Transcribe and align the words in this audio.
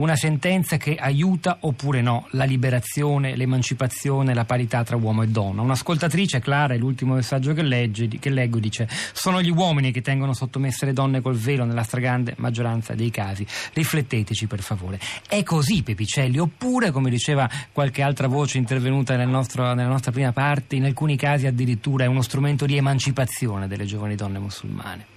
Una 0.00 0.16
sentenza 0.16 0.78
che 0.78 0.94
aiuta 0.94 1.58
oppure 1.60 2.00
no 2.00 2.26
la 2.30 2.44
liberazione, 2.44 3.36
l'emancipazione, 3.36 4.32
la 4.32 4.46
parità 4.46 4.82
tra 4.82 4.96
uomo 4.96 5.22
e 5.22 5.26
donna. 5.26 5.60
Un'ascoltatrice, 5.60 6.40
Clara, 6.40 6.72
è 6.72 6.78
l'ultimo 6.78 7.12
messaggio 7.12 7.52
che, 7.52 7.60
legge, 7.60 8.08
che 8.08 8.30
leggo, 8.30 8.58
dice 8.58 8.88
sono 9.12 9.42
gli 9.42 9.50
uomini 9.50 9.92
che 9.92 10.00
tengono 10.00 10.32
sottomesse 10.32 10.86
le 10.86 10.94
donne 10.94 11.20
col 11.20 11.36
velo 11.36 11.66
nella 11.66 11.82
stragrande 11.82 12.32
maggioranza 12.38 12.94
dei 12.94 13.10
casi. 13.10 13.46
Rifletteteci 13.74 14.46
per 14.46 14.62
favore. 14.62 14.98
È 15.28 15.42
così 15.42 15.82
Pepicelli 15.82 16.38
oppure, 16.38 16.92
come 16.92 17.10
diceva 17.10 17.46
qualche 17.70 18.00
altra 18.00 18.26
voce 18.26 18.56
intervenuta 18.56 19.16
nel 19.16 19.28
nostro, 19.28 19.74
nella 19.74 19.90
nostra 19.90 20.12
prima 20.12 20.32
parte, 20.32 20.76
in 20.76 20.86
alcuni 20.86 21.16
casi 21.16 21.46
addirittura 21.46 22.04
è 22.04 22.06
uno 22.06 22.22
strumento 22.22 22.64
di 22.64 22.78
emancipazione 22.78 23.68
delle 23.68 23.84
giovani 23.84 24.14
donne 24.14 24.38
musulmane? 24.38 25.09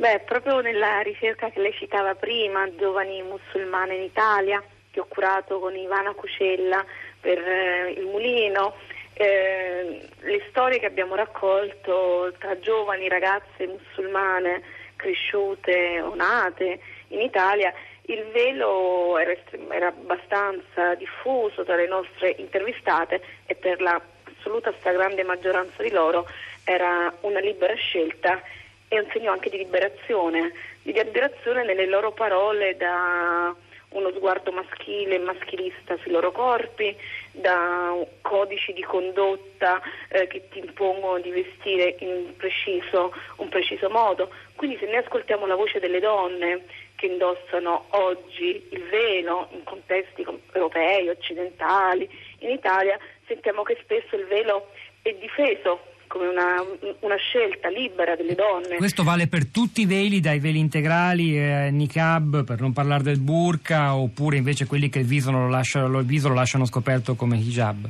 Beh, 0.00 0.20
proprio 0.20 0.60
nella 0.60 1.00
ricerca 1.00 1.50
che 1.50 1.60
lei 1.60 1.74
citava 1.74 2.14
prima, 2.14 2.74
Giovani 2.74 3.20
musulmane 3.20 3.96
in 3.96 4.02
Italia, 4.04 4.62
che 4.90 4.98
ho 4.98 5.04
curato 5.06 5.58
con 5.58 5.76
Ivana 5.76 6.14
Cucella 6.14 6.82
per 7.20 7.36
eh, 7.36 7.90
il 7.98 8.06
Mulino, 8.06 8.76
eh, 9.12 10.08
le 10.20 10.42
storie 10.48 10.78
che 10.78 10.86
abbiamo 10.86 11.16
raccolto 11.16 12.32
tra 12.38 12.58
giovani 12.60 13.08
ragazze 13.08 13.66
musulmane 13.66 14.62
cresciute 14.96 16.00
o 16.00 16.14
nate 16.14 16.80
in 17.08 17.20
Italia, 17.20 17.70
il 18.06 18.24
velo 18.32 19.18
era, 19.18 19.34
era 19.68 19.88
abbastanza 19.88 20.94
diffuso 20.94 21.62
tra 21.62 21.76
le 21.76 21.88
nostre 21.88 22.36
intervistate 22.38 23.20
e 23.44 23.54
per 23.54 23.82
l'assoluta 23.82 24.72
stragrande 24.78 25.24
maggioranza 25.24 25.82
di 25.82 25.90
loro 25.90 26.26
era 26.64 27.14
una 27.20 27.40
libera 27.40 27.74
scelta 27.74 28.40
è 28.90 28.98
un 28.98 29.06
segno 29.12 29.30
anche 29.30 29.50
di 29.50 29.58
liberazione, 29.58 30.52
di 30.82 30.92
liberazione 30.92 31.64
nelle 31.64 31.86
loro 31.86 32.10
parole 32.10 32.76
da 32.76 33.54
uno 33.90 34.10
sguardo 34.10 34.50
maschile 34.50 35.14
e 35.14 35.18
maschilista 35.18 35.96
sui 35.98 36.10
loro 36.10 36.32
corpi, 36.32 36.96
da 37.30 37.94
codici 38.20 38.72
di 38.72 38.82
condotta 38.82 39.80
eh, 40.08 40.26
che 40.26 40.48
ti 40.48 40.58
impongono 40.58 41.20
di 41.20 41.30
vestire 41.30 41.94
in 42.00 42.08
un 42.08 42.36
preciso, 42.36 43.14
un 43.36 43.48
preciso 43.48 43.88
modo. 43.90 44.28
Quindi 44.56 44.76
se 44.78 44.86
noi 44.86 44.96
ascoltiamo 44.96 45.46
la 45.46 45.54
voce 45.54 45.78
delle 45.78 46.00
donne 46.00 46.64
che 46.96 47.06
indossano 47.06 47.86
oggi 47.90 48.66
il 48.70 48.82
velo 48.90 49.50
in 49.52 49.62
contesti 49.62 50.26
europei, 50.52 51.08
occidentali, 51.08 52.10
in 52.38 52.50
Italia, 52.50 52.98
sentiamo 53.28 53.62
che 53.62 53.78
spesso 53.82 54.16
il 54.16 54.26
velo 54.26 54.70
è 55.02 55.12
difeso 55.12 55.90
come 56.10 56.26
una, 56.26 56.56
una, 57.00 57.16
scelta 57.16 57.68
libera 57.68 58.16
delle 58.16 58.34
donne. 58.34 58.78
Questo 58.78 59.04
vale 59.04 59.28
per 59.28 59.46
tutti 59.46 59.82
i 59.82 59.86
veli, 59.86 60.18
dai 60.18 60.40
veli 60.40 60.58
integrali, 60.58 61.38
eh, 61.38 61.70
niqab, 61.70 62.42
per 62.42 62.60
non 62.60 62.72
parlare 62.72 63.04
del 63.04 63.20
burqa, 63.20 63.94
oppure 63.94 64.36
invece 64.36 64.66
quelli 64.66 64.88
che 64.88 64.98
il 64.98 65.06
viso 65.06 65.30
lo 65.30 65.48
lasciano, 65.48 66.00
il 66.00 66.06
viso 66.06 66.26
lo 66.26 66.34
lasciano 66.34 66.64
scoperto 66.64 67.14
come 67.14 67.36
hijab? 67.36 67.88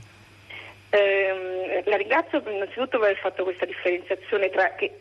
Eh, 0.91 1.83
la 1.87 1.97
ringrazio 1.97 2.43
innanzitutto 2.47 2.99
per 2.99 3.09
aver 3.09 3.21
fatto 3.21 3.43
questa 3.43 3.65
differenziazione 3.65 4.51
tra 4.51 4.75
che 4.75 4.93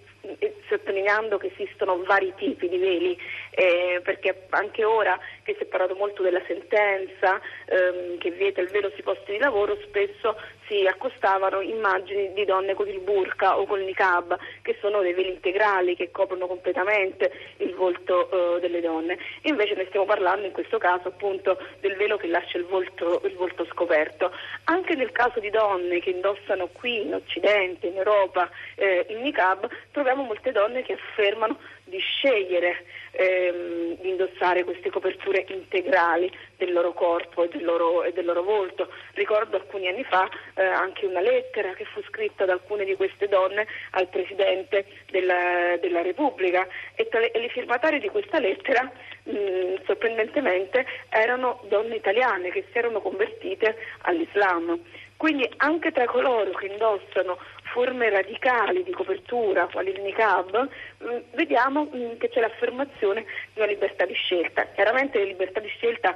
sottolineando 0.67 1.38
che 1.38 1.52
esistono 1.56 2.02
vari 2.03 2.34
tipi 2.36 2.70
di 2.70 2.78
veli, 2.78 3.17
eh, 3.52 4.02
perché 4.03 4.48
anche 4.50 4.84
ora 4.84 5.17
che 5.44 5.56
si 5.58 5.64
è 5.64 5.66
parlato 5.66 5.95
molto 5.95 6.22
della 6.22 6.42
sentenza 6.45 7.39
ehm, 7.66 8.17
che 8.17 8.31
vieta 8.31 8.62
il 8.62 8.70
velo 8.70 8.90
sui 8.92 9.03
posti 9.03 9.31
di 9.31 9.38
lavoro, 9.38 9.78
spesso 9.88 10.36
si 10.67 10.86
accostavano 10.86 11.62
immagini 11.62 12.31
di 12.34 12.45
donne 12.45 12.75
con 12.75 12.88
il 12.88 13.00
burqa 13.00 13.58
o 13.58 13.66
con 13.66 13.80
il 13.80 13.86
niqab, 13.86 14.38
che 14.62 14.78
sono 14.80 15.02
dei 15.02 15.14
veli 15.14 15.30
integrali 15.30 15.95
che 15.95 16.12
coprono 16.12 16.45
completamente 16.45 17.31
il 17.58 17.73
volto 17.73 18.30
eh, 18.30 18.59
delle 18.59 18.80
donne. 18.80 19.17
Invece 19.44 19.73
noi 19.73 19.88
stiamo 19.88 20.06
parlando 20.06 20.45
in 20.45 20.52
questo 20.52 20.78
caso 20.78 21.08
appunto 21.08 21.58
del 21.80 21.95
velo 21.95 22.17
che 22.17 22.28
lascia 22.28 22.59
il 22.59 22.66
volto, 22.66 23.22
il 23.25 23.34
volto 23.34 23.66
scoperto. 23.66 24.31
Anche 24.66 24.94
nel 24.94 25.12
caso 25.12 25.40
di 25.40 25.50
donne 25.50 26.00
che 26.00 26.12
indossano 26.12 26.67
qui 26.72 27.02
in 27.02 27.16
Occidente, 27.16 27.88
in 27.88 27.97
Europa, 27.97 28.50
eh, 28.75 29.08
il 29.09 29.17
niqab, 29.17 29.68
troviamo 29.91 30.09
molte 30.16 30.52
donne 30.52 30.84
che 30.84 30.94
affermano 30.94 31.58
di 31.86 32.00
scegliere 32.00 32.86
ehm, 33.12 33.97
di 34.00 34.09
indossare 34.09 34.64
queste 34.64 34.90
coperture 34.90 35.46
integrali 35.50 36.31
del 36.58 36.72
loro 36.72 36.94
corpo 36.94 37.44
e 37.44 37.50
del 37.50 37.64
loro, 37.64 38.03
e 38.03 38.14
del 38.14 38.25
loro 38.25 38.44
volto. 38.44 38.90
Ricordo 39.14 39.58
alcuni 39.58 39.88
anni 39.88 40.03
fa 40.03 40.30
eh, 40.53 40.64
anche 40.64 41.06
una 41.06 41.22
lettera 41.22 41.74
che 41.74 41.86
fu 41.86 42.02
scritta 42.03 42.46
da 42.46 42.53
alcune 42.53 42.86
di 42.86 42.96
queste 42.96 43.28
donne 43.28 43.68
al 43.92 44.08
Presidente 44.08 44.86
della, 45.12 45.78
della 45.78 46.02
Repubblica 46.02 46.68
e, 46.96 47.08
tale, 47.08 47.31
e, 47.31 47.40
le 47.40 47.50
firmatarie 47.50 48.00
di 48.00 48.09
questa 48.09 48.40
lettera 48.40 48.90
mh, 49.24 49.84
sorprendentemente 49.86 50.86
erano 51.09 51.62
donne 51.68 51.96
italiane 51.96 52.52
che 52.52 52.66
si 52.72 52.78
erano 52.78 53.02
convertite 53.02 53.75
all'Islam. 54.02 54.80
Quindi 55.19 55.52
anche 55.57 55.91
tra 55.91 56.06
coloro 56.06 56.50
che 56.52 56.68
indossano 56.68 57.40
forme 57.74 58.09
radicali 58.09 58.84
di 58.84 58.91
copertura, 58.91 59.68
quali 59.68 59.91
il 59.91 60.00
niqab, 60.00 60.69
mh, 61.00 61.18
vediamo 61.34 61.90
mh, 61.91 62.16
che 62.19 62.30
c'è 62.30 62.40
l'affermazione 62.40 63.25
di 63.52 63.59
una 63.59 63.66
libertà 63.66 64.06
di 64.06 64.13
scelta. 64.13 64.66
Chiaramente 64.74 65.18
le 65.18 65.25
libertà 65.25 65.59
di 65.59 65.68
scelta 65.68 66.16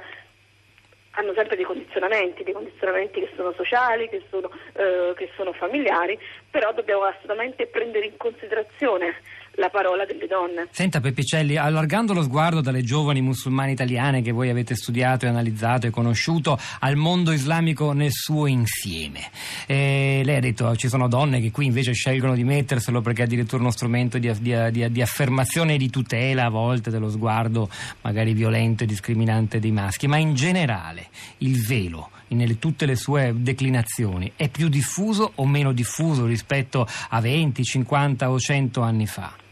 hanno 1.10 1.34
sempre 1.34 1.54
dei 1.56 1.66
condizionamenti, 1.66 2.44
dei 2.44 2.54
condizionamenti 2.54 3.20
che 3.20 3.30
sono 3.36 3.52
sociali, 3.52 4.08
che 4.08 4.22
sono, 4.30 4.50
eh, 4.72 5.12
che 5.14 5.30
sono 5.36 5.52
familiari, 5.52 6.18
però 6.50 6.72
dobbiamo 6.72 7.02
assolutamente 7.02 7.66
prendere 7.66 8.06
in 8.06 8.16
considerazione 8.16 9.16
la 9.56 9.68
parola 9.68 10.04
delle 10.04 10.26
donne. 10.26 10.68
Senta 10.70 11.00
Peppicelli, 11.00 11.56
allargando 11.56 12.12
lo 12.12 12.22
sguardo 12.22 12.60
dalle 12.60 12.82
giovani 12.82 13.20
musulmane 13.20 13.72
italiane 13.72 14.22
che 14.22 14.32
voi 14.32 14.48
avete 14.50 14.74
studiato 14.74 15.26
e 15.26 15.28
analizzato 15.28 15.86
e 15.86 15.90
conosciuto 15.90 16.58
al 16.80 16.96
mondo 16.96 17.32
islamico 17.32 17.92
nel 17.92 18.12
suo 18.12 18.46
insieme. 18.46 19.30
Eh, 19.66 20.22
lei 20.24 20.36
ha 20.36 20.40
detto 20.40 20.74
ci 20.76 20.88
sono 20.88 21.08
donne 21.08 21.40
che 21.40 21.50
qui 21.50 21.66
invece 21.66 21.92
scelgono 21.92 22.34
di 22.34 22.44
metterselo 22.44 23.00
perché 23.00 23.22
è 23.22 23.24
addirittura 23.26 23.62
uno 23.62 23.70
strumento 23.70 24.18
di, 24.18 24.32
di, 24.40 24.56
di, 24.70 24.90
di 24.90 25.02
affermazione 25.02 25.74
e 25.74 25.78
di 25.78 25.90
tutela 25.90 26.44
a 26.44 26.50
volte 26.50 26.90
dello 26.90 27.10
sguardo 27.10 27.68
magari 28.02 28.32
violento 28.32 28.84
e 28.84 28.86
discriminante 28.86 29.60
dei 29.60 29.72
maschi, 29.72 30.06
ma 30.06 30.16
in 30.16 30.34
generale 30.34 31.08
il 31.38 31.64
velo 31.64 32.10
in 32.28 32.58
tutte 32.58 32.86
le 32.86 32.96
sue 32.96 33.32
declinazioni 33.36 34.32
è 34.34 34.48
più 34.48 34.68
diffuso 34.68 35.32
o 35.36 35.46
meno 35.46 35.72
diffuso 35.72 36.26
rispetto 36.26 36.86
a 37.10 37.20
20, 37.20 37.62
50 37.62 38.30
o 38.30 38.38
100 38.38 38.80
anni 38.80 39.06
fa? 39.06 39.43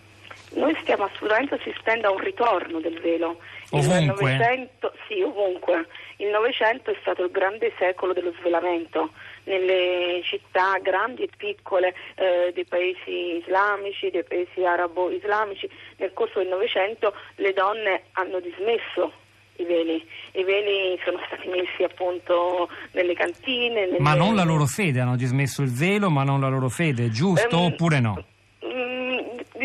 Noi 0.54 0.76
stiamo 0.82 1.04
assolutamente 1.04 1.54
assistendo 1.54 2.08
a 2.08 2.10
un 2.10 2.18
ritorno 2.18 2.80
del 2.80 3.00
velo. 3.00 3.38
Ovunque? 3.70 3.98
Il 3.98 4.06
Novecento, 4.06 4.92
sì, 5.08 5.20
ovunque. 5.22 5.86
Il 6.16 6.28
Novecento 6.28 6.90
è 6.90 6.96
stato 7.00 7.24
il 7.24 7.30
grande 7.30 7.72
secolo 7.78 8.12
dello 8.12 8.32
svelamento 8.38 9.10
nelle 9.44 10.20
città 10.24 10.78
grandi 10.80 11.22
e 11.22 11.28
piccole 11.36 11.94
eh, 12.16 12.52
dei 12.54 12.64
paesi 12.64 13.38
islamici, 13.38 14.10
dei 14.10 14.24
paesi 14.24 14.64
arabo-islamici. 14.64 15.68
Nel 15.96 16.12
corso 16.12 16.38
del 16.38 16.48
Novecento 16.48 17.14
le 17.36 17.52
donne 17.52 18.02
hanno 18.12 18.38
dismesso 18.40 19.12
i 19.56 19.64
veli. 19.64 20.06
I 20.32 20.44
veli 20.44 20.98
sono 21.04 21.18
stati 21.26 21.48
messi 21.48 21.82
appunto 21.82 22.68
nelle 22.92 23.14
cantine. 23.14 23.86
Nelle... 23.86 24.00
Ma 24.00 24.14
non 24.14 24.34
la 24.34 24.44
loro 24.44 24.66
fede, 24.66 25.00
hanno 25.00 25.16
dismesso 25.16 25.62
il 25.62 25.72
velo, 25.72 26.10
ma 26.10 26.24
non 26.24 26.40
la 26.40 26.48
loro 26.48 26.68
fede, 26.68 27.10
giusto 27.10 27.58
um, 27.58 27.64
oppure 27.64 28.00
no? 28.00 28.24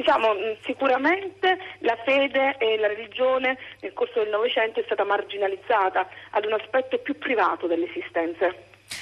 Diciamo, 0.07 0.35
sicuramente 0.63 1.57
la 1.79 1.97
fede 2.05 2.55
e 2.59 2.77
la 2.77 2.87
religione 2.87 3.57
nel 3.81 3.91
corso 3.91 4.19
del 4.19 4.29
Novecento 4.29 4.79
è 4.79 4.83
stata 4.85 5.03
marginalizzata 5.03 6.07
ad 6.29 6.45
un 6.45 6.53
aspetto 6.53 6.97
più 6.99 7.17
privato 7.17 7.67
dell'esistenza. 7.67 8.47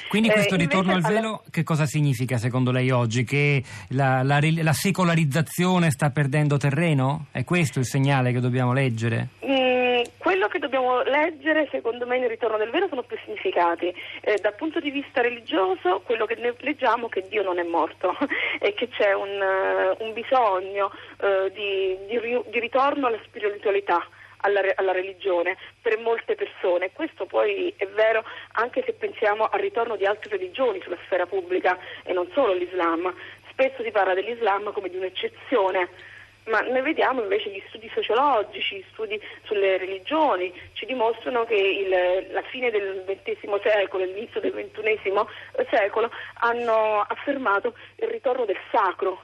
Quindi 0.08 0.30
questo 0.30 0.56
eh, 0.56 0.58
ritorno 0.58 0.94
al 0.94 1.02
velo 1.02 1.44
che 1.52 1.62
cosa 1.62 1.86
significa 1.86 2.40
secondo 2.40 2.72
lei 2.72 2.90
oggi? 2.90 3.24
Che 3.24 3.62
la, 3.90 4.24
la, 4.24 4.40
la, 4.42 4.74
secolarizzazione 4.74 5.92
sta 5.92 6.10
perdendo 6.10 6.58
terreno? 6.58 7.28
È 7.30 7.44
questo 7.44 7.78
il 7.78 7.86
segnale 7.86 8.32
che 8.32 8.40
dobbiamo 8.40 8.74
leggere? 8.74 9.28
Mm, 9.46 9.55
che 10.56 10.60
dobbiamo 10.60 11.02
leggere 11.04 11.68
secondo 11.70 12.06
me 12.06 12.18
nel 12.18 12.30
ritorno 12.30 12.58
del 12.58 12.70
velo 12.70 12.88
sono 12.88 13.04
più 13.04 13.18
significati. 13.26 13.94
Eh, 14.22 14.38
dal 14.42 14.56
punto 14.56 14.80
di 14.80 14.90
vista 14.90 15.22
religioso 15.22 16.02
quello 16.06 16.26
che 16.26 16.38
leggiamo 16.60 17.08
è 17.08 17.10
che 17.10 17.28
Dio 17.28 17.44
non 17.44 17.60
è 17.60 17.64
morto 17.64 18.16
e 18.60 18.74
che 18.74 18.88
c'è 18.88 19.14
un, 19.14 19.30
uh, 19.30 20.04
un 20.04 20.14
bisogno 20.14 20.92
uh, 21.18 21.50
di, 21.50 21.98
di, 22.08 22.20
di 22.48 22.60
ritorno 22.60 23.08
alla 23.08 23.20
spiritualità 23.26 24.08
alla, 24.38 24.62
alla, 24.76 24.92
religione 24.92 25.58
per 25.82 25.98
molte 26.00 26.36
persone. 26.36 26.92
Questo 26.94 27.26
poi 27.26 27.74
è 27.76 27.88
vero 27.88 28.24
anche 28.54 28.84
se 28.86 28.94
pensiamo 28.94 29.46
al 29.46 29.60
ritorno 29.60 29.96
di 29.96 30.06
altre 30.06 30.38
religioni 30.38 30.80
sulla 30.82 30.98
sfera 31.06 31.26
pubblica 31.26 31.78
e 32.04 32.14
non 32.14 32.30
solo 32.34 32.54
l'Islam. 32.54 33.14
Spesso 33.50 33.84
si 33.84 33.92
parla 33.92 34.14
dell'Islam 34.14 34.72
come 34.72 34.90
di 34.90 34.98
un'eccezione 34.98 36.14
ma 36.46 36.62
noi 36.62 36.82
vediamo 36.82 37.22
invece 37.22 37.50
gli 37.50 37.64
studi 37.68 37.90
sociologici, 37.94 38.78
gli 38.78 38.86
studi 38.92 39.20
sulle 39.44 39.78
religioni, 39.78 40.54
ci 40.74 40.86
dimostrano 40.86 41.46
che 41.46 41.56
il, 41.56 42.32
la 42.32 42.42
fine 42.44 42.70
del 42.70 43.04
XX 43.06 43.62
secolo 43.62 44.04
e 44.04 44.08
l'inizio 44.08 44.40
del 44.40 44.54
XXI 44.54 45.12
secolo 45.70 46.12
hanno 46.40 47.02
affermato 47.08 47.74
il 47.98 48.08
ritorno 48.10 48.46
del 48.46 48.58
sacro 48.72 49.24